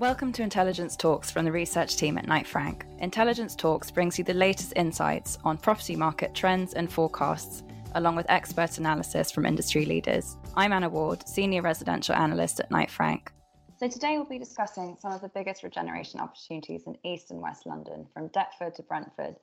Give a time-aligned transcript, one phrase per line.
[0.00, 2.86] Welcome to Intelligence Talks from the research team at Knight Frank.
[3.00, 7.64] Intelligence Talks brings you the latest insights on property market trends and forecasts,
[7.96, 10.36] along with expert analysis from industry leaders.
[10.54, 13.32] I'm Anna Ward, Senior Residential Analyst at Knight Frank.
[13.76, 17.66] So today we'll be discussing some of the biggest regeneration opportunities in East and West
[17.66, 19.34] London, from Deptford to Brentford,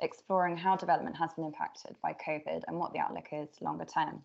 [0.00, 4.22] exploring how development has been impacted by COVID and what the outlook is longer term.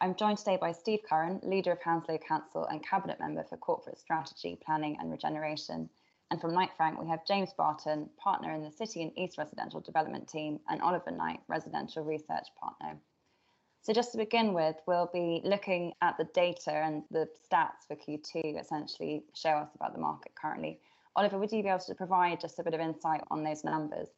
[0.00, 3.98] I'm joined today by Steve Curran, leader of Hounslow Council and cabinet member for corporate
[3.98, 5.90] strategy, planning and regeneration.
[6.30, 9.80] And from Knight Frank, we have James Barton, partner in the City and East Residential
[9.80, 12.96] Development Team, and Oliver Knight, residential research partner.
[13.82, 17.96] So just to begin with, we'll be looking at the data and the stats for
[17.96, 20.78] Q2 essentially show us about the market currently.
[21.16, 24.10] Oliver, would you be able to provide just a bit of insight on those numbers?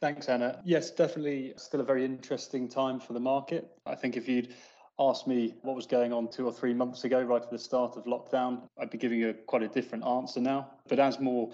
[0.00, 0.60] Thanks, Anna.
[0.64, 3.70] Yes, definitely still a very interesting time for the market.
[3.86, 4.54] I think if you'd
[4.98, 7.96] asked me what was going on two or three months ago, right at the start
[7.96, 10.70] of lockdown, I'd be giving you quite a different answer now.
[10.88, 11.52] But as more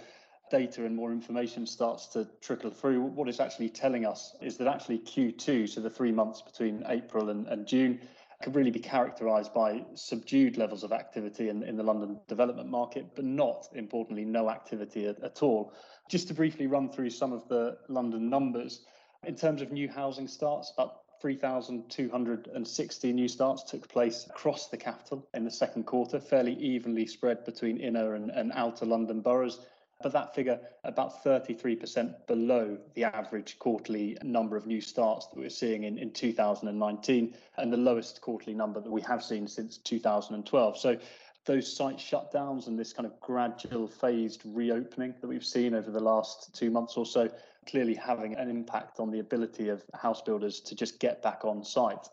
[0.50, 4.66] data and more information starts to trickle through, what it's actually telling us is that
[4.66, 8.00] actually Q2, so the three months between April and, and June,
[8.42, 13.06] could really be characterised by subdued levels of activity in, in the London development market,
[13.14, 15.72] but not, importantly, no activity at, at all.
[16.10, 18.84] Just to briefly run through some of the London numbers,
[19.26, 25.26] in terms of new housing starts, about 3,260 new starts took place across the capital
[25.32, 29.60] in the second quarter, fairly evenly spread between inner and, and outer London boroughs.
[30.02, 35.44] But that figure about 33% below the average quarterly number of new starts that we
[35.44, 39.78] we're seeing in, in 2019 and the lowest quarterly number that we have seen since
[39.78, 40.76] 2012.
[40.76, 40.98] So
[41.46, 46.00] those site shutdowns and this kind of gradual phased reopening that we've seen over the
[46.00, 47.30] last two months or so
[47.66, 51.64] clearly having an impact on the ability of house builders to just get back on
[51.64, 52.08] site.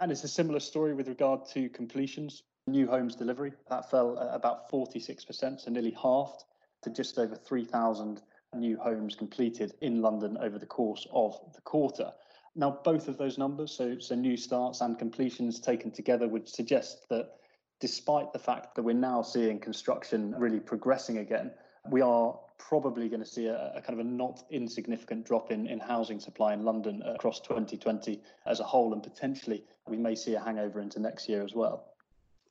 [0.00, 2.42] And it's a similar story with regard to completions.
[2.66, 6.44] New homes delivery, that fell about 46%, so nearly halved
[6.82, 8.22] to just over 3,000
[8.54, 12.10] new homes completed in London over the course of the quarter.
[12.54, 17.06] Now, both of those numbers, so, so new starts and completions taken together, would suggest
[17.10, 17.36] that
[17.80, 21.52] despite the fact that we're now seeing construction really progressing again,
[21.90, 25.66] we are probably going to see a, a, kind of a not insignificant drop in,
[25.66, 30.34] in housing supply in London across 2020 as a whole, and potentially we may see
[30.34, 31.92] a hangover into next year as well.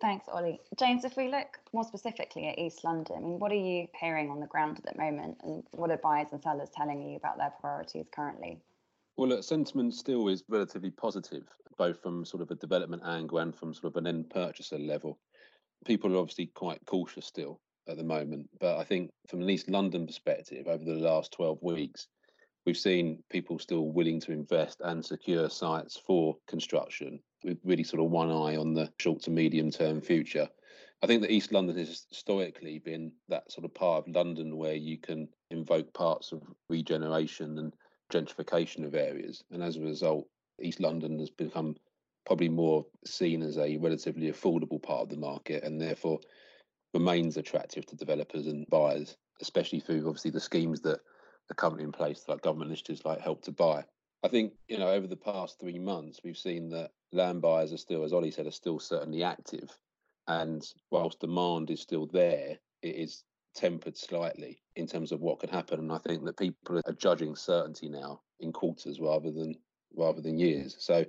[0.01, 0.59] Thanks, Ollie.
[0.77, 4.29] James, if we look more specifically at East London, I mean, what are you hearing
[4.29, 7.37] on the ground at the moment, and what are buyers and sellers telling you about
[7.37, 8.59] their priorities currently?
[9.17, 11.43] Well, look, sentiment still is relatively positive,
[11.77, 15.17] both from sort of a development angle and from sort of an end purchaser level.
[15.85, 18.49] People are obviously quite cautious still at the moment.
[18.59, 22.07] But I think from at least London perspective, over the last 12 weeks,
[22.65, 28.03] we've seen people still willing to invest and secure sites for construction with really sort
[28.03, 30.49] of one eye on the short to medium term future.
[31.03, 34.73] I think that East London has historically been that sort of part of London where
[34.73, 37.73] you can invoke parts of regeneration and
[38.11, 39.43] gentrification of areas.
[39.51, 40.27] And as a result,
[40.61, 41.75] East London has become
[42.25, 46.19] probably more seen as a relatively affordable part of the market and therefore
[46.95, 50.99] remains attractive to developers and buyers, especially through obviously the schemes that
[51.51, 53.83] are currently in place, like government initiatives like Help to Buy.
[54.23, 57.77] I think, you know, over the past three months, we've seen that land buyers are
[57.77, 59.69] still, as Ollie said, are still certainly active.
[60.27, 63.23] And whilst demand is still there, it is
[63.53, 65.79] tempered slightly in terms of what could happen.
[65.79, 69.55] And I think that people are judging certainty now in quarters rather than
[69.95, 70.75] rather than years.
[70.79, 71.05] So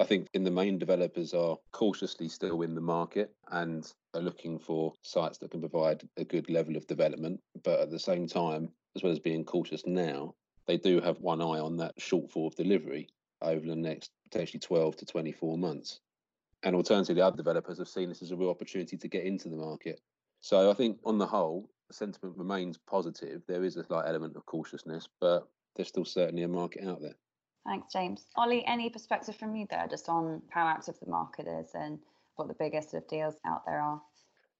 [0.00, 4.58] I think in the main developers are cautiously still in the market and are looking
[4.58, 7.40] for sites that can provide a good level of development.
[7.62, 10.34] But at the same time, as well as being cautious now,
[10.66, 13.08] they do have one eye on that shortfall of delivery
[13.42, 16.00] over the next potentially 12 to 24 months.
[16.62, 19.56] And alternatively, other developers have seen this as a real opportunity to get into the
[19.56, 20.00] market.
[20.40, 23.42] So I think on the whole, sentiment remains positive.
[23.46, 27.16] There is a slight element of cautiousness, but there's still certainly a market out there.
[27.66, 28.26] Thanks, James.
[28.36, 31.98] Ollie, any perspective from you there just on how active the market is and
[32.36, 34.00] what the biggest sort of deals out there are?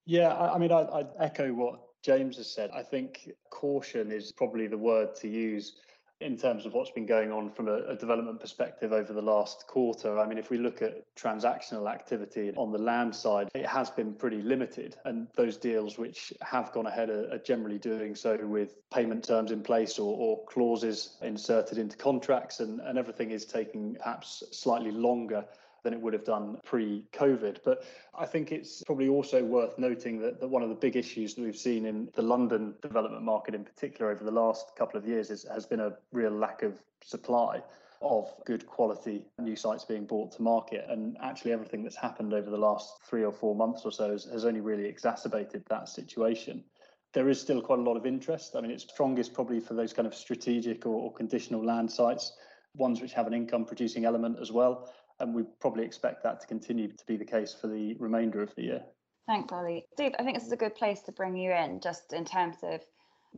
[0.06, 2.70] Yeah, I, I mean, I, I'd echo what James has said.
[2.74, 5.74] I think caution is probably the word to use
[6.22, 9.66] in terms of what's been going on from a, a, development perspective over the last
[9.66, 10.18] quarter.
[10.18, 14.14] I mean, if we look at transactional activity on the land side, it has been
[14.14, 14.96] pretty limited.
[15.04, 19.50] And those deals which have gone ahead are, are generally doing so with payment terms
[19.50, 24.90] in place or, or clauses inserted into contracts, and, and everything is taking perhaps slightly
[24.90, 25.44] longer
[25.82, 27.58] than it would have done pre COVID.
[27.64, 27.84] But
[28.14, 31.42] I think it's probably also worth noting that, that one of the big issues that
[31.42, 35.30] we've seen in the London development market in particular over the last couple of years
[35.30, 37.62] is, has been a real lack of supply
[38.00, 40.84] of good quality new sites being brought to market.
[40.88, 44.24] And actually, everything that's happened over the last three or four months or so has,
[44.24, 46.64] has only really exacerbated that situation.
[47.12, 48.56] there is still quite a lot of interest.
[48.56, 52.32] I mean, it's strongest probably for those kind of strategic or, or conditional land sites,
[52.74, 54.90] ones which have an income producing element as well.
[55.20, 58.54] And we probably expect that to continue to be the case for the remainder of
[58.54, 58.82] the year.
[59.26, 59.84] Thanks, Ollie.
[59.94, 62.56] Steve, I think this is a good place to bring you in, just in terms
[62.62, 62.80] of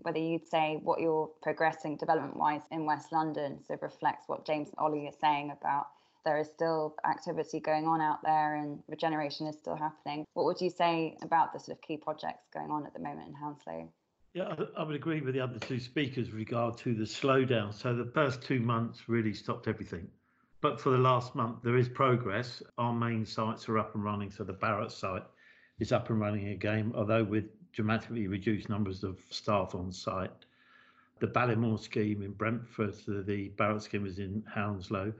[0.03, 4.69] whether you'd say what you're progressing development wise in West London so reflects what James
[4.69, 5.87] and Ollie are saying about
[6.25, 10.25] there is still activity going on out there and regeneration is still happening.
[10.33, 13.29] What would you say about the sort of key projects going on at the moment
[13.29, 13.89] in Hounslow?
[14.33, 17.73] Yeah, I would agree with the other two speakers with regard to the slowdown.
[17.73, 20.09] So the first two months really stopped everything.
[20.65, 22.63] But for the last month, there is progress.
[22.79, 24.31] Our main sites are up and running.
[24.31, 25.27] So the Barratt site
[25.79, 30.47] is up and running again, although with dramatically reduced numbers of staff on site.
[31.19, 35.13] The Ballymore scheme in Brentford, the Barratt scheme is in Hounslow.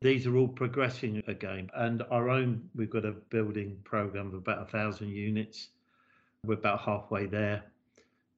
[0.00, 1.70] These are all progressing again.
[1.76, 5.68] And our own, we've got a building program of about a thousand units.
[6.44, 7.62] We're about halfway there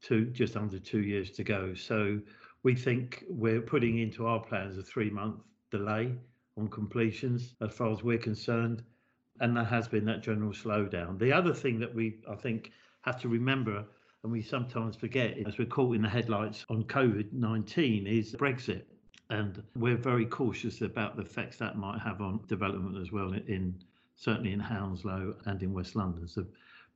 [0.03, 1.73] to just under two years to go.
[1.73, 2.21] So
[2.65, 5.41] we think we're putting into our plans a three month
[5.71, 6.13] delay
[6.61, 8.83] on completions as far as we're concerned.
[9.41, 11.19] And there has been that general slowdown.
[11.19, 12.73] The other thing that we, I think,
[13.03, 13.85] have to remember,
[14.23, 18.83] and we sometimes forget as we're caught in the headlights on COVID 19, is Brexit.
[19.31, 23.75] And we're very cautious about the effects that might have on development as well, in
[24.17, 26.29] certainly in Hounslow and in West London.
[26.29, 26.45] So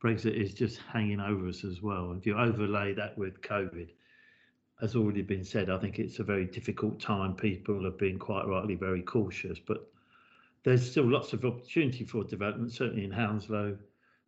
[0.02, 2.12] Brexit is just hanging over us as well.
[2.12, 3.88] If you overlay that with COVID,
[4.82, 7.34] as already been said, I think it's a very difficult time.
[7.34, 9.90] People have been quite rightly very cautious, but
[10.64, 13.76] there's still lots of opportunity for development, certainly in Hounslow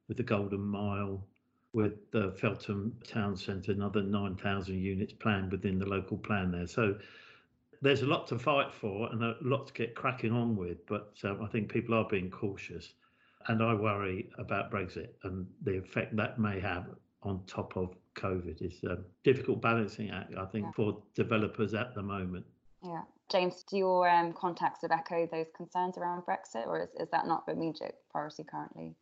[0.09, 1.27] with the Golden Mile,
[1.73, 6.67] with the Feltham Town Centre, another 9,000 units planned within the local plan there.
[6.67, 6.97] So
[7.83, 11.15] there's a lot to fight for and a lot to get cracking on with, but
[11.25, 12.95] um, I think people are being cautious.
[13.49, 16.87] And I worry about Brexit and the effect that may have
[17.23, 18.63] on top of COVID.
[18.63, 20.73] is a difficult balancing act, I think, yeah.
[20.73, 22.45] for developers at the moment.
[22.83, 23.03] Yeah.
[23.31, 27.27] James, do your um, contacts have echoed those concerns around Brexit, or is, is that
[27.27, 28.95] not the immediate priority currently?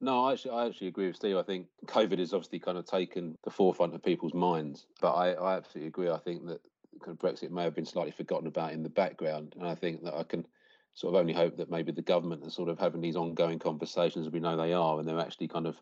[0.00, 1.36] No, I actually, I actually agree with Steve.
[1.36, 5.32] I think COVID has obviously kind of taken the forefront of people's minds, but I,
[5.32, 6.10] I absolutely agree.
[6.10, 6.60] I think that
[7.04, 9.54] kind of Brexit may have been slightly forgotten about in the background.
[9.58, 10.46] And I think that I can
[10.94, 14.26] sort of only hope that maybe the government are sort of having these ongoing conversations,
[14.26, 15.76] as we know they are, and they're actually kind of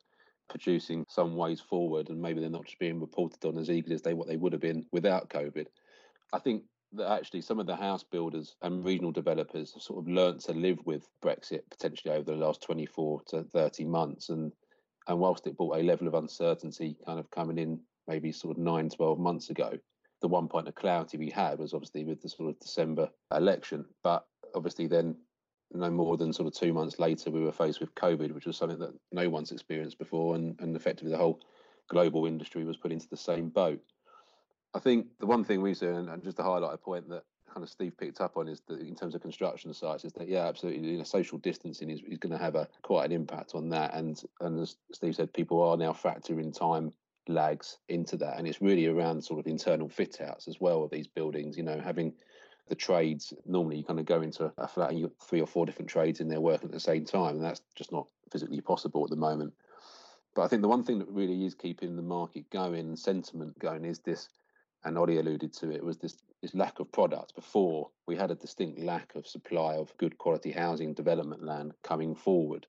[0.48, 4.02] producing some ways forward, and maybe they're not just being reported on as eagerly as
[4.02, 5.66] they what they would have been without COVID.
[6.32, 6.62] I think
[6.92, 10.52] that actually some of the house builders and regional developers have sort of learnt to
[10.52, 14.52] live with Brexit potentially over the last 24 to 30 months, and
[15.08, 18.62] and whilst it brought a level of uncertainty kind of coming in maybe sort of
[18.62, 19.72] nine, 12 months ago,
[20.22, 23.84] the one point of clarity we had was obviously with the sort of December election.
[24.02, 25.16] But obviously, then
[25.72, 28.56] no more than sort of two months later, we were faced with COVID, which was
[28.56, 31.40] something that no one's experienced before, and, and effectively the whole
[31.88, 33.80] global industry was put into the same boat.
[34.74, 37.24] I think the one thing we see, seen, and just to highlight a point that
[37.52, 40.28] kind of Steve picked up on, is that in terms of construction sites, is that
[40.28, 43.54] yeah, absolutely, you know, social distancing is, is going to have a quite an impact
[43.54, 43.94] on that.
[43.94, 46.92] And and as Steve said, people are now factoring time
[47.28, 48.38] lags into that.
[48.38, 51.62] And it's really around sort of internal fit outs as well of these buildings, you
[51.62, 52.12] know, having
[52.68, 55.66] the trades normally you kind of go into a flat and you've three or four
[55.66, 59.04] different trades in there working at the same time and that's just not physically possible
[59.04, 59.52] at the moment.
[60.34, 63.84] But i think the one thing that really is keeping the market going sentiment going
[63.84, 64.28] is this
[64.84, 68.34] and Ollie alluded to it was this this lack of products before we had a
[68.36, 72.66] distinct lack of supply of good quality housing development land coming forward.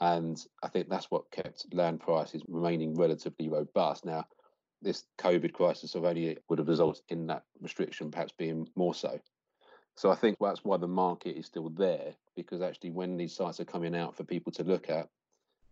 [0.00, 4.04] And I think that's what kept land prices remaining relatively robust.
[4.04, 4.26] Now,
[4.84, 9.18] this COVID crisis of only would have resulted in that restriction perhaps being more so.
[9.96, 13.60] So I think that's why the market is still there, because actually when these sites
[13.60, 15.08] are coming out for people to look at,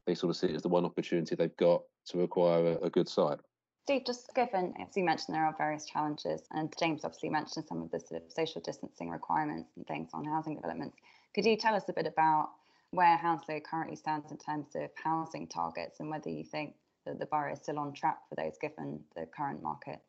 [0.07, 2.91] they sort of see it as the one opportunity they've got to acquire a, a
[2.91, 3.39] good site.
[3.85, 7.83] Steve, just given, as you mentioned, there are various challenges, and James obviously mentioned some
[7.83, 10.97] of the sort of social distancing requirements and things on housing developments.
[11.35, 12.51] Could you tell us a bit about
[12.93, 16.75] where Hounslow currently stands in terms of housing targets and whether you think
[17.07, 20.01] that the borough is still on track for those given the current market?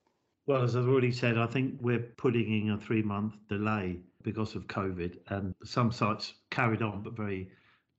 [0.45, 4.55] Well, as I've already said, I think we're putting in a three month delay because
[4.55, 7.49] of COVID, and some sites carried on, but very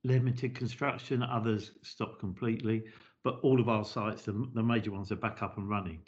[0.03, 2.83] limited construction, others stopped completely.
[3.23, 6.01] But all of our sites, the, the major ones, are back up and running.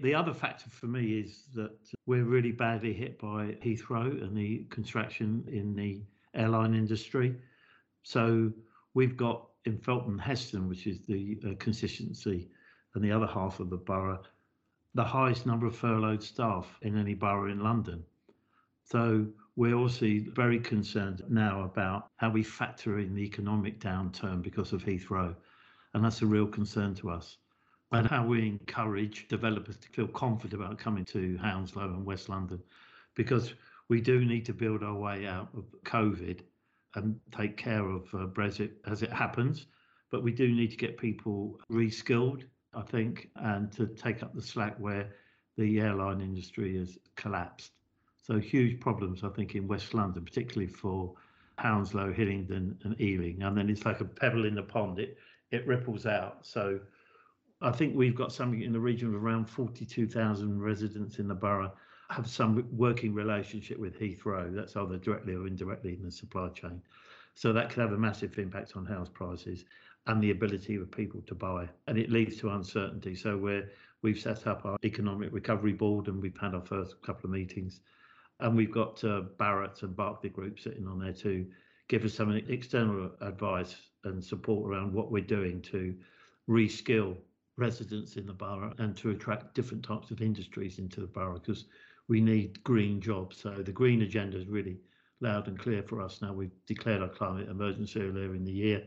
[0.00, 1.72] The other factor for me is that
[2.04, 6.02] we're really badly hit by Heathrow and the construction in the
[6.34, 7.36] airline industry.
[8.02, 8.52] So
[8.92, 12.48] we've got in Feltham Heston, which is the uh, constituency
[12.94, 14.22] and the other half of the borough,
[14.94, 18.04] the highest number of furloughed staff in any borough in London.
[18.84, 24.72] So we're also very concerned now about how we factor in the economic downturn because
[24.72, 25.34] of Heathrow.
[25.94, 27.38] And that's a real concern to us.
[27.92, 32.60] and how we encourage developers to feel confident about coming to Hounslow and West London
[33.14, 33.54] because
[33.88, 36.40] we do need to build our way out of COVID
[36.94, 39.66] and take care of uh, Brexit as it happens.
[40.10, 44.42] But we do need to get people reskilled, I think, and to take up the
[44.42, 45.10] slack where
[45.56, 47.72] the airline industry has collapsed.
[48.22, 51.14] So huge problems, I think, in West London, particularly for
[51.58, 53.42] Hounslow, Hillingdon, and Ealing.
[53.42, 55.18] And then it's like a pebble in the pond; it
[55.50, 56.46] it ripples out.
[56.46, 56.80] So
[57.60, 61.72] I think we've got something in the region of around 42,000 residents in the borough
[62.10, 64.54] have some working relationship with Heathrow.
[64.54, 66.82] That's either directly or indirectly in the supply chain.
[67.34, 69.64] So that could have a massive impact on house prices
[70.06, 71.68] and the ability of people to buy.
[71.86, 73.14] And it leads to uncertainty.
[73.14, 73.70] So we're,
[74.02, 77.80] we've set up our economic recovery board and we've had our first couple of meetings.
[78.40, 81.46] And we've got uh, Barratt and Berkeley Group sitting on there to
[81.88, 85.94] give us some external advice and support around what we're doing to
[86.48, 87.16] reskill
[87.56, 91.66] residents in the borough and to attract different types of industries into the borough because
[92.08, 93.40] we need green jobs.
[93.40, 94.78] So the green agenda is really
[95.20, 96.32] loud and clear for us now.
[96.32, 98.84] We've declared our climate emergency earlier in the year,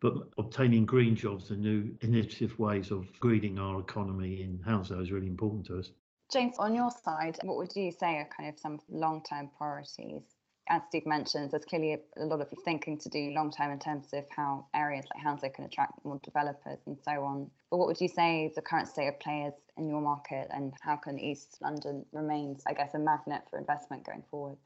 [0.00, 5.12] but obtaining green jobs and new innovative ways of greening our economy in Hounslow is
[5.12, 5.90] really important to us.
[6.30, 10.22] James, on your side, what would you say are kind of some long term priorities
[10.68, 13.78] as Steve mentioned, there's clearly a, a lot of thinking to do long term in
[13.78, 17.50] terms of how areas like Hounslow can attract more developers and so on.
[17.70, 20.72] But what would you say is the current state of players in your market and
[20.80, 24.56] how can East London remain, I guess, a magnet for investment going forward?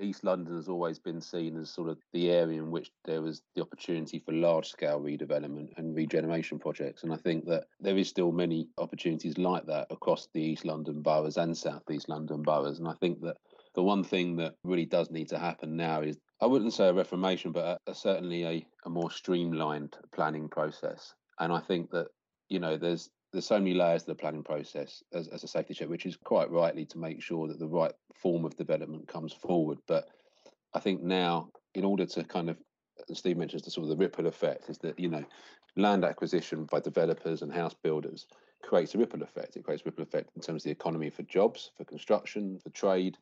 [0.00, 3.42] East London has always been seen as sort of the area in which there was
[3.54, 7.02] the opportunity for large scale redevelopment and regeneration projects.
[7.02, 11.00] And I think that there is still many opportunities like that across the East London
[11.00, 12.78] boroughs and South East London boroughs.
[12.78, 13.38] And I think that
[13.76, 16.92] the one thing that really does need to happen now is I wouldn't say a
[16.92, 21.14] reformation, but a, a, certainly a, a more streamlined planning process.
[21.38, 22.08] And I think that
[22.48, 25.74] you know there's there's so many layers to the planning process as, as a safety
[25.74, 29.32] check, which is quite rightly to make sure that the right form of development comes
[29.32, 29.78] forward.
[29.86, 30.08] But
[30.74, 32.56] I think now, in order to kind of,
[33.10, 35.24] as Steve mentions the sort of the ripple effect, is that you know,
[35.76, 38.26] land acquisition by developers and house builders
[38.62, 39.56] creates a ripple effect.
[39.56, 42.70] It creates a ripple effect in terms of the economy for jobs, for construction, for
[42.70, 43.18] trade,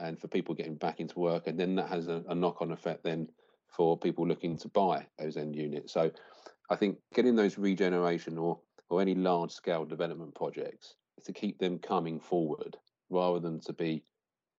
[0.00, 1.46] and for people getting back into work.
[1.46, 3.28] And then that has a, a knock on effect then
[3.68, 5.92] for people looking to buy those end units.
[5.92, 6.10] So
[6.70, 11.78] I think getting those regeneration or, or any large scale development projects to keep them
[11.78, 12.76] coming forward
[13.10, 14.04] rather than to be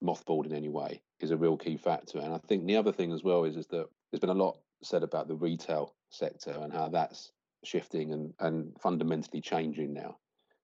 [0.02, 2.18] mothballed in any way is a real key factor.
[2.18, 4.58] And I think the other thing as well is, is that there's been a lot
[4.82, 7.32] said about the retail sector and how that's
[7.64, 10.16] shifting and, and fundamentally changing now.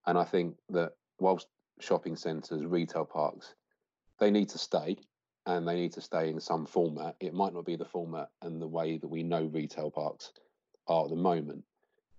[0.07, 1.47] And I think that whilst
[1.81, 3.55] shopping centres, retail parks
[4.21, 4.97] they need to stay
[5.47, 7.17] and they need to stay in some format.
[7.21, 10.33] It might not be the format and the way that we know retail parks
[10.87, 11.65] are at the moment,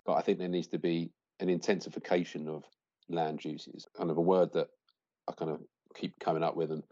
[0.06, 2.64] but I think there needs to be an intensification of
[3.10, 3.86] land uses.
[3.96, 4.68] Kind of a word that
[5.30, 5.62] I kind of
[5.96, 6.84] keep coming up with and,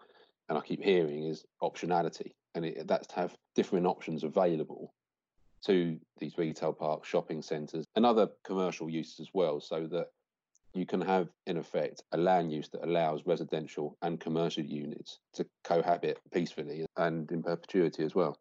[0.48, 2.32] and I keep hearing is optionality.
[2.56, 4.94] And it, that's to have different options available
[5.66, 10.08] to these retail parks, shopping centres, and other commercial uses as well, so that
[10.74, 15.46] you can have, in effect, a land use that allows residential and commercial units to
[15.64, 18.38] cohabit peacefully and in perpetuity as well.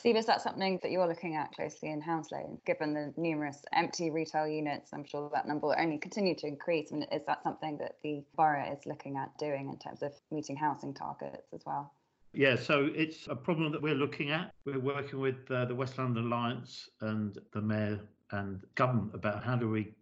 [0.00, 2.58] Steve, is that something that you're looking at closely in Hounslow?
[2.64, 6.90] Given the numerous empty retail units, I'm sure that number will only continue to increase.
[6.90, 10.12] I mean, is that something that the borough is looking at doing in terms of
[10.30, 11.92] meeting housing targets as well?
[12.32, 14.52] Yeah, so it's a problem that we're looking at.
[14.64, 19.56] We're working with uh, the West London Alliance and the mayor and government about how
[19.56, 19.92] do we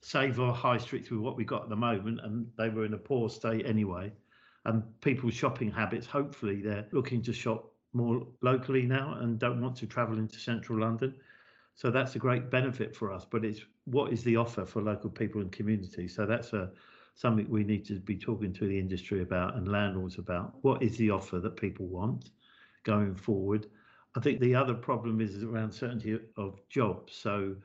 [0.00, 2.94] save our high streets with what we got at the moment, and they were in
[2.94, 4.12] a poor state anyway.
[4.64, 9.76] And people's shopping habits, hopefully, they're looking to shop more locally now and don't want
[9.76, 11.14] to travel into central London.
[11.74, 13.26] So that's a great benefit for us.
[13.28, 16.14] But it's what is the offer for local people and communities?
[16.14, 16.70] So that's a
[17.14, 20.54] something we need to be talking to the industry about and landlords about.
[20.62, 22.30] What is the offer that people want
[22.84, 23.66] going forward?
[24.16, 27.14] I think the other problem is around certainty of jobs.
[27.14, 27.56] So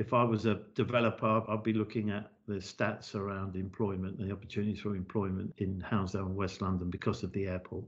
[0.00, 4.32] if I was a developer, I'd be looking at the stats around employment and the
[4.32, 7.84] opportunities for employment in Hounslow and West London because of the airport.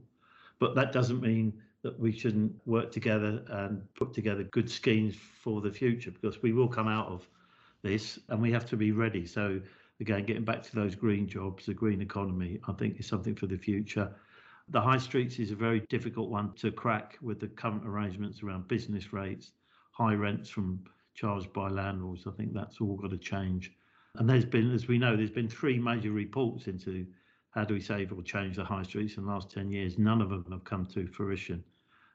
[0.59, 5.63] But that doesn't mean that we shouldn't work together and put together good schemes for
[5.63, 7.27] the future because we will come out of
[7.83, 9.25] this and we have to be ready.
[9.25, 9.59] So,
[9.99, 13.47] again, getting back to those green jobs, the green economy, I think is something for
[13.47, 14.13] the future.
[14.69, 18.69] The high streets is a very difficult one to crack with the current arrangements around
[18.69, 19.53] business rates,
[19.93, 20.79] high rents from
[21.15, 22.27] charged by landlords.
[22.27, 23.73] I think that's all got to change.
[24.17, 27.07] And there's been, as we know, there's been three major reports into
[27.51, 29.99] how do we save or change the high streets in the last 10 years.
[29.99, 31.63] None of them have come to fruition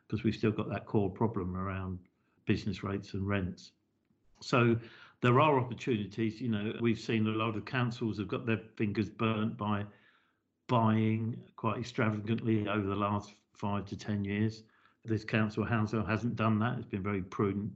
[0.08, 2.00] because we've still got that core problem around
[2.46, 3.72] business rates and rents.
[4.42, 4.78] So
[5.22, 6.40] there are opportunities.
[6.40, 9.86] You know, we've seen a lot of councils have got their fingers burnt by
[10.68, 14.64] buying quite extravagantly over the last five to ten years.
[15.06, 16.78] This council, Hounslow, hasn't done that.
[16.78, 17.72] It's been very prudent.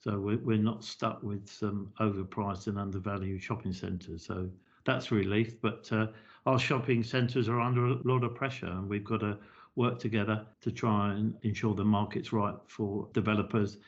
[0.00, 4.24] So we're, we're not stuck with some overpriced and undervalued shopping centres.
[4.24, 4.48] So
[4.84, 5.60] that's relief.
[5.60, 6.08] But uh,
[6.46, 9.38] our shopping centres are under a lot of pressure, and we've got to
[9.74, 13.78] work together to try and ensure the market's right for developers.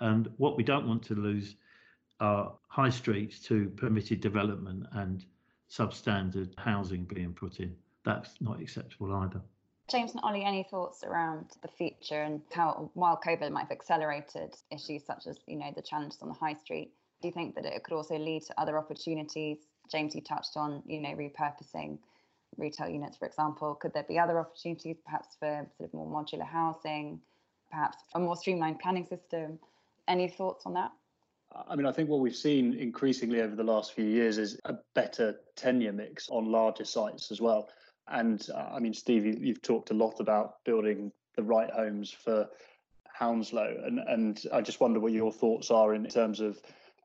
[0.00, 1.56] And what we don't want to lose
[2.20, 5.24] are high streets to permitted development and
[5.70, 7.74] substandard housing being put in.
[8.04, 9.42] That's not acceptable either.
[9.88, 14.54] James and Ollie, any thoughts around the future and how, while COVID might have accelerated
[14.72, 17.64] issues such as, you know, the challenges on the high street, do you think that
[17.64, 19.58] it could also lead to other opportunities?
[19.90, 21.98] James, you touched on, you know, repurposing
[22.56, 23.76] retail units, for example.
[23.76, 27.20] Could there be other opportunities, perhaps for sort of more modular housing,
[27.70, 29.58] perhaps a more streamlined planning system?
[30.08, 30.90] Any thoughts on that?
[31.68, 34.74] I mean, I think what we've seen increasingly over the last few years is a
[34.94, 37.68] better tenure mix on larger sites as well.
[38.08, 42.10] And uh, I mean, Steve, you, have talked a lot about building the right homes
[42.10, 42.48] for
[43.18, 46.60] Hounslow, and and I just wonder what your thoughts are in terms of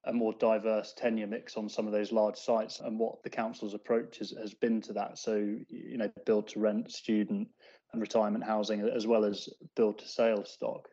[0.05, 3.74] a more diverse tenure mix on some of those large sites and what the council's
[3.74, 5.17] approach has, has been to that.
[5.17, 5.36] So,
[5.70, 7.48] you know, build to rent, student
[7.93, 10.88] and retirement housing, as well as build to sale stock.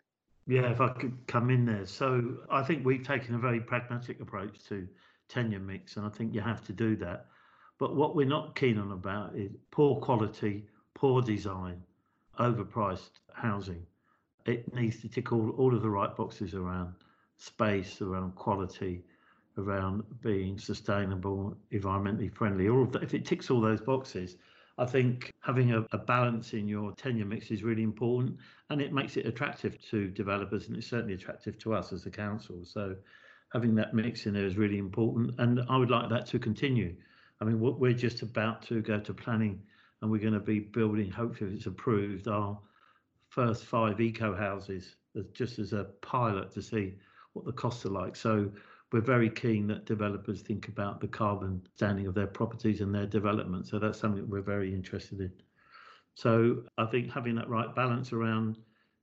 [0.46, 1.86] Yeah, if I could come in there.
[1.86, 4.86] So I think we've taken a very pragmatic approach to
[5.28, 7.26] tenure mix, and I think you have to do that.
[7.78, 11.82] But what we're not keen on about is poor quality, poor design,
[12.38, 13.86] overpriced housing.
[14.46, 16.94] It needs to tick all, all of the right boxes around
[17.36, 19.04] space, around quality,
[19.58, 22.68] around being sustainable, environmentally friendly.
[22.68, 24.36] All of that, if it ticks all those boxes,
[24.78, 28.36] I think having a, a, balance in your tenure mix is really important
[28.70, 32.10] and it makes it attractive to developers and it's certainly attractive to us as a
[32.10, 32.64] council.
[32.64, 32.94] So
[33.52, 36.94] having that mix in there is really important and I would like that to continue.
[37.40, 39.62] I mean, we're just about to go to planning
[40.00, 42.58] and we're going to be building, hopefully, if it's approved, our
[43.28, 44.96] first five eco houses
[45.32, 46.94] just as a pilot to see
[47.32, 48.16] what the costs are like.
[48.16, 48.50] So
[48.92, 53.06] we're very keen that developers think about the carbon standing of their properties and their
[53.06, 53.66] development.
[53.66, 55.32] So that's something we're very interested in.
[56.14, 58.56] So I think having that right balance around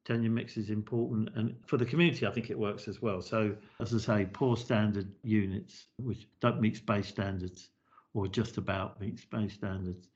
[0.05, 1.29] tenure mix is important.
[1.35, 3.21] And for the community, I think it works as well.
[3.21, 7.69] So, as I say, poor standard units which don't meet space standards
[8.15, 10.07] or just about meet space standards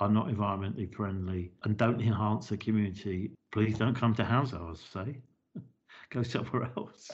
[0.00, 3.30] are not environmentally friendly and don't enhance the community.
[3.52, 5.18] Please don't come to house ours, say.
[6.10, 7.10] Go somewhere else.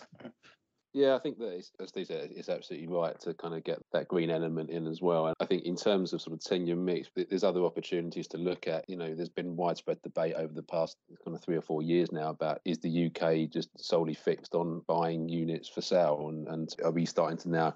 [0.93, 4.07] Yeah, I think that, as Steve said, it's absolutely right to kind of get that
[4.07, 5.27] green element in as well.
[5.27, 8.69] And I think in terms of sort of tenure mix, there's other opportunities to look
[8.69, 8.89] at.
[8.89, 12.13] You know, there's been widespread debate over the past kind of three or four years
[12.13, 16.77] now about is the UK just solely fixed on buying units for sale, and, and
[16.85, 17.75] are we starting to now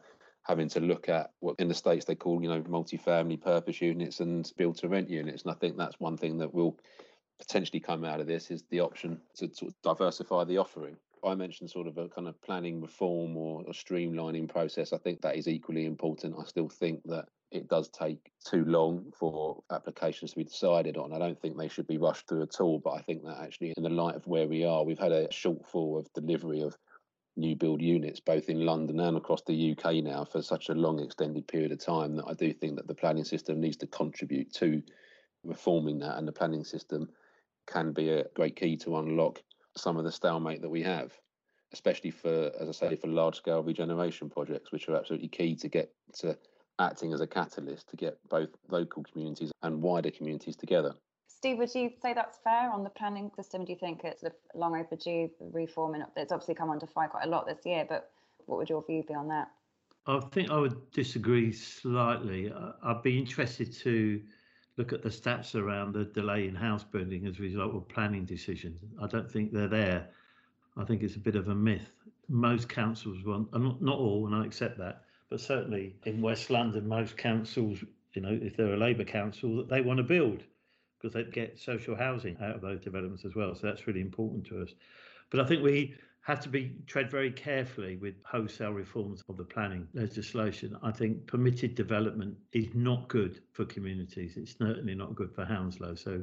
[0.48, 4.20] having to look at what in the states they call you know multi-family purpose units
[4.20, 6.76] and build to rent units, and I think that's one thing that will
[7.38, 10.96] potentially come out of this is the option to sort of diversify the offering.
[11.24, 14.92] I mentioned sort of a kind of planning reform or a streamlining process.
[14.92, 16.36] I think that is equally important.
[16.38, 21.12] I still think that it does take too long for applications to be decided on.
[21.12, 23.72] I don't think they should be rushed through at all, but I think that actually,
[23.76, 26.76] in the light of where we are, we've had a shortfall of delivery of
[27.38, 31.00] new build units both in London and across the UK now for such a long
[31.00, 34.52] extended period of time that I do think that the planning system needs to contribute
[34.54, 34.82] to
[35.44, 37.08] reforming that and the planning system
[37.66, 39.42] can be a great key to unlock
[39.76, 41.12] some of the stalemate that we have,
[41.72, 45.68] especially for, as I say, for large scale regeneration projects, which are absolutely key to
[45.68, 46.36] get to
[46.78, 50.94] acting as a catalyst to get both local communities and wider communities together.
[51.38, 53.64] Steve, would you say that's fair on the planning system?
[53.64, 54.24] Do you think it's
[54.56, 55.94] long overdue reform?
[55.94, 58.10] And it's obviously come under fire quite a lot this year, but
[58.46, 59.48] what would your view be on that?
[60.08, 62.52] I think I would disagree slightly.
[62.82, 64.20] I'd be interested to
[64.78, 68.24] look at the stats around the delay in house building as a result of planning
[68.24, 68.80] decisions.
[69.00, 70.08] I don't think they're there.
[70.76, 71.92] I think it's a bit of a myth.
[72.28, 77.16] Most councils want, not all, and I accept that, but certainly in West London, most
[77.16, 77.78] councils,
[78.14, 80.42] you know, if they're a Labour council, that they want to build
[81.00, 83.54] because they get social housing out of those developments as well.
[83.54, 84.70] So that's really important to us.
[85.30, 89.44] But I think we have to be tread very carefully with wholesale reforms of the
[89.44, 90.76] planning legislation.
[90.82, 94.36] I think permitted development is not good for communities.
[94.36, 95.94] It's certainly not good for Hounslow.
[95.94, 96.22] So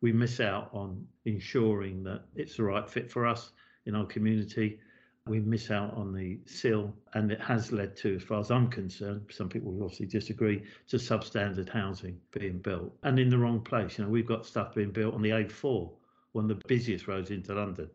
[0.00, 3.52] we miss out on ensuring that it's the right fit for us
[3.86, 4.80] in our community.
[5.26, 8.68] We miss out on the CIL, and it has led to, as far as I'm
[8.68, 13.60] concerned, some people will obviously disagree, to substandard housing being built and in the wrong
[13.60, 13.96] place.
[13.96, 15.90] You know, we've got stuff being built on the A4,
[16.32, 17.88] one of the busiest roads into London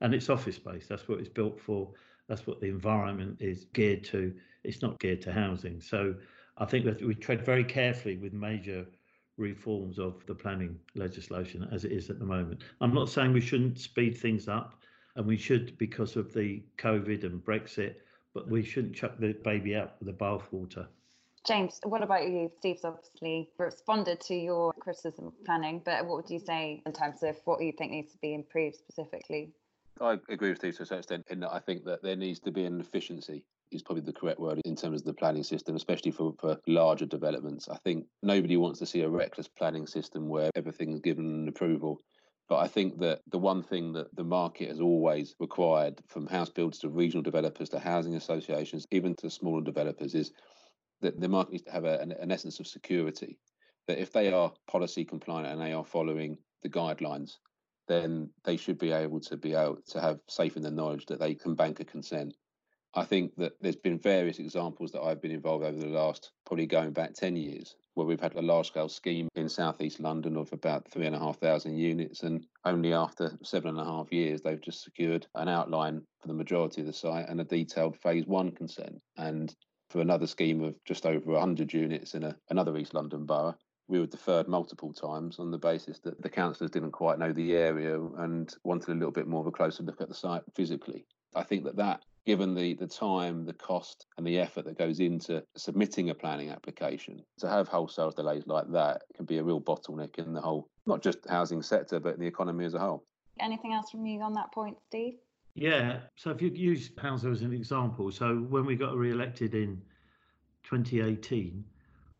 [0.00, 0.86] and it's office space.
[0.88, 1.88] That's what it's built for.
[2.28, 4.34] That's what the environment is geared to.
[4.64, 5.80] It's not geared to housing.
[5.80, 6.14] So
[6.58, 8.86] I think that we tread very carefully with major
[9.36, 12.62] reforms of the planning legislation as it is at the moment.
[12.80, 14.74] I'm not saying we shouldn't speed things up,
[15.16, 17.96] and we should because of the COVID and Brexit,
[18.34, 20.86] but we shouldn't chuck the baby out with the bathwater.
[21.46, 22.50] James, what about you?
[22.58, 27.22] Steve's obviously responded to your criticism of planning, but what would you say in terms
[27.22, 29.52] of what you think needs to be improved specifically?
[30.00, 32.40] I agree with Steve to a certain extent in that I think that there needs
[32.40, 35.76] to be an efficiency is probably the correct word in terms of the planning system,
[35.76, 37.68] especially for, for larger developments.
[37.68, 42.00] I think nobody wants to see a reckless planning system where everything's given an approval.
[42.50, 46.50] But I think that the one thing that the market has always required from house
[46.50, 50.32] builders to regional developers to housing associations, even to smaller developers, is
[51.00, 53.38] that the market needs to have a, an, an essence of security.
[53.86, 57.36] That if they are policy compliant and they are following the guidelines,
[57.86, 61.20] then they should be able to be able to have safe in the knowledge that
[61.20, 62.34] they can bank a consent
[62.94, 66.66] I think that there's been various examples that I've been involved over the last, probably
[66.66, 70.52] going back 10 years, where we've had a large scale scheme in southeast London of
[70.52, 72.24] about three and a half thousand units.
[72.24, 76.34] And only after seven and a half years, they've just secured an outline for the
[76.34, 79.00] majority of the site and a detailed phase one consent.
[79.16, 79.54] And
[79.88, 83.54] for another scheme of just over 100 units in a, another East London borough,
[83.86, 87.56] we were deferred multiple times on the basis that the councillors didn't quite know the
[87.56, 91.06] area and wanted a little bit more of a closer look at the site physically.
[91.36, 95.00] I think that that given the, the time, the cost, and the effort that goes
[95.00, 99.60] into submitting a planning application, to have wholesale delays like that can be a real
[99.60, 103.04] bottleneck in the whole, not just housing sector, but in the economy as a whole.
[103.40, 105.14] Anything else from you on that point, Steve?
[105.54, 106.00] Yeah.
[106.16, 109.80] So if you use housing as an example, so when we got re-elected in
[110.64, 111.64] 2018,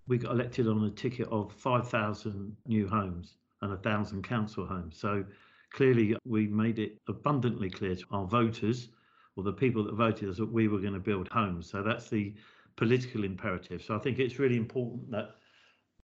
[0.08, 4.98] we got elected on a ticket of 5,000 new homes and 1,000 council homes.
[4.98, 5.24] So
[5.72, 8.88] clearly we made it abundantly clear to our voters
[9.36, 11.70] or the people that voted us that we were going to build homes.
[11.70, 12.34] So that's the
[12.76, 13.82] political imperative.
[13.82, 15.36] So I think it's really important that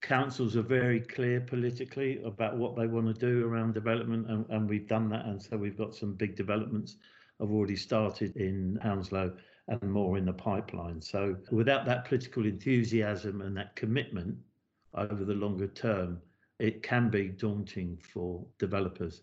[0.03, 4.69] councils are very clear politically about what they want to do around development, and, and
[4.69, 5.25] we've done that.
[5.27, 6.97] And so we've got some big developments
[7.41, 9.37] have already started in Hounslow
[9.69, 11.01] and more in the pipeline.
[11.01, 14.37] So without that political enthusiasm and that commitment
[14.95, 16.19] over the longer term,
[16.59, 19.23] it can be daunting for developers.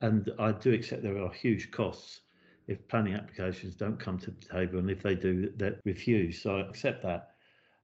[0.00, 2.20] And I do accept there are huge costs
[2.66, 6.42] if planning applications don't come to the table, and if they do, they're refused.
[6.42, 7.30] So I accept that.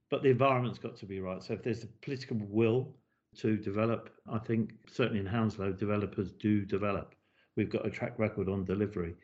[0.09, 1.41] But the environment's got to be right.
[1.41, 2.95] So if there's a political will
[3.37, 7.15] to develop, I think certainly in Hounslow, developers do develop.
[7.55, 9.15] We've got a track record on delivery.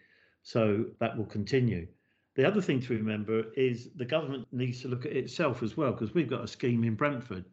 [0.44, 1.88] So that will continue.
[2.36, 5.92] The other thing to remember is the government needs to look at itself as well,
[5.92, 7.46] because we've got a scheme in Brentford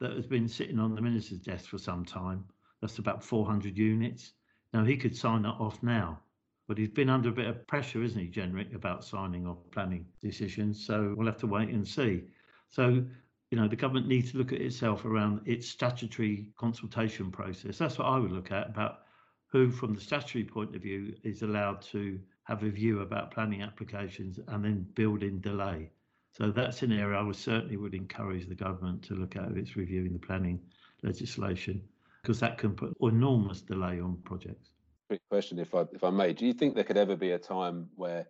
[0.00, 2.44] that has been sitting on the minister's desk for some time.
[2.80, 4.32] That's about 400 units.
[4.72, 6.20] Now, he could sign that off now
[6.66, 10.06] but he's been under a bit of pressure, isn't he, Jenrick, about signing off planning
[10.20, 10.84] decisions.
[10.84, 12.24] So we'll have to wait and see.
[12.70, 13.04] So,
[13.50, 17.78] you know, the government needs to look at itself around its statutory consultation process.
[17.78, 19.00] That's what I would look at about
[19.48, 23.62] who, from the statutory point of view, is allowed to have a view about planning
[23.62, 25.90] applications and then build in delay.
[26.32, 29.56] So that's an area I would certainly would encourage the government to look at if
[29.56, 30.60] it's reviewing the planning
[31.02, 31.82] legislation,
[32.22, 34.70] because that can put enormous delay on projects
[35.08, 36.32] quick question, if I if I may.
[36.32, 38.26] Do you think there could ever be a time where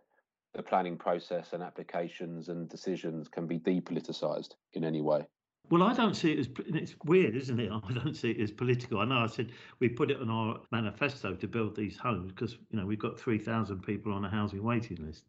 [0.55, 5.27] the planning process and applications and decisions can be depoliticized in any way?
[5.71, 7.71] Well, I don't see it as it's weird, isn't it?
[7.89, 9.01] I don't see it as political.
[9.01, 12.53] I know I said we put it on our manifesto to build these homes because
[12.71, 15.25] you know we've got three thousand people on a housing waiting list.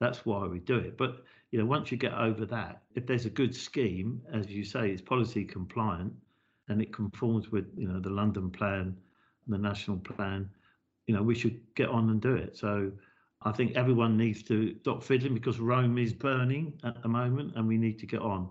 [0.00, 0.96] That's why we do it.
[0.96, 4.64] But you know, once you get over that, if there's a good scheme, as you
[4.64, 6.12] say, it's policy compliant
[6.68, 8.96] and it conforms with you know the London plan,
[9.46, 10.50] the national plan,
[11.06, 12.56] you know, we should get on and do it.
[12.56, 12.92] So
[13.42, 17.68] I think everyone needs to stop fiddling because Rome is burning at the moment and
[17.68, 18.48] we need to get on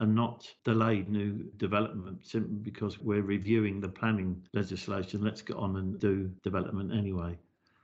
[0.00, 5.22] and not delay new development simply because we're reviewing the planning legislation.
[5.22, 7.38] Let's get on and do development anyway.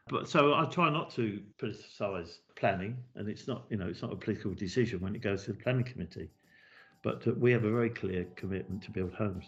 [0.08, 4.12] But so I try not to politicise planning, and it's not, you know, it's not
[4.12, 6.30] a political decision when it goes to the planning committee.
[7.04, 9.46] But we have a very clear commitment to build homes.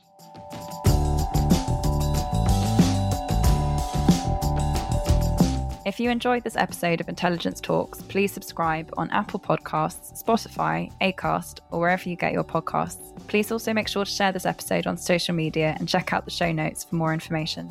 [5.84, 11.58] If you enjoyed this episode of Intelligence Talks, please subscribe on Apple Podcasts, Spotify, Acast,
[11.72, 13.16] or wherever you get your podcasts.
[13.26, 16.30] Please also make sure to share this episode on social media and check out the
[16.30, 17.68] show notes for more information.